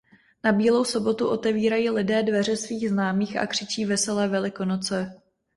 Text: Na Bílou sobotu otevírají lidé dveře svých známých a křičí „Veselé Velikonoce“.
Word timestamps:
Na 0.43 0.51
Bílou 0.51 0.83
sobotu 0.83 1.27
otevírají 1.27 1.89
lidé 1.89 2.23
dveře 2.23 2.57
svých 2.57 2.89
známých 2.89 3.37
a 3.37 3.47
křičí 3.47 3.85
„Veselé 3.85 4.27
Velikonoce“. 4.27 5.21